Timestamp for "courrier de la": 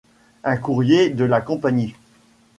0.57-1.41